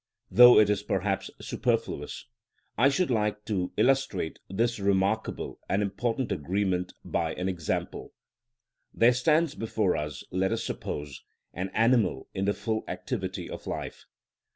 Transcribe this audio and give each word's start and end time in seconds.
Though 0.31 0.57
it 0.57 0.67
is 0.71 0.81
perhaps 0.81 1.29
superfluous, 1.39 2.25
I 2.75 2.89
should 2.89 3.11
like 3.11 3.45
to 3.45 3.71
illustrate 3.77 4.39
this 4.49 4.79
remarkable 4.79 5.59
and 5.69 5.83
important 5.83 6.31
agreement 6.31 6.95
by 7.05 7.35
an 7.35 7.47
example. 7.47 8.11
There 8.95 9.13
stands 9.13 9.53
before 9.53 9.95
us, 9.95 10.23
let 10.31 10.51
us 10.51 10.63
suppose, 10.63 11.21
an 11.53 11.69
animal 11.75 12.27
in 12.33 12.45
the 12.45 12.53
full 12.55 12.83
activity 12.87 13.47
of 13.47 13.67
life. 13.67 14.07